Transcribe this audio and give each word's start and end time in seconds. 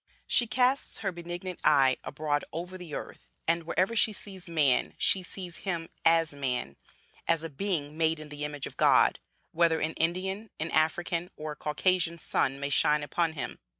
She 0.25 0.47
casts 0.47 0.97
her 1.05 1.11
benignant 1.11 1.59
eye 1.63 1.95
abroad 2.03 2.43
over 2.51 2.75
the 2.75 2.95
earth, 2.95 3.27
and, 3.47 3.65
wherever 3.67 3.95
she 3.95 4.11
sees 4.13 4.49
man, 4.49 4.95
she 4.97 5.21
sees 5.21 5.57
him 5.57 5.89
as 6.03 6.33
man, 6.33 6.75
as 7.27 7.43
a 7.43 7.49
being 7.51 7.95
made 7.99 8.19
in 8.19 8.29
the 8.29 8.43
image 8.43 8.65
of 8.65 8.77
God, 8.77 9.19
whether 9.51 9.79
an 9.79 9.93
Indian, 9.93 10.49
an 10.59 10.71
African, 10.71 11.29
or 11.35 11.51
a 11.51 11.55
Caucasian 11.55 12.17
sun 12.17 12.59
may 12.59 12.71
shine 12.71 13.03
upon 13.03 13.33
him. 13.33 13.59